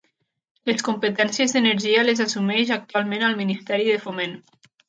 [0.69, 4.39] Les competències d'energia les assumeix actualment el Ministeri de Foment.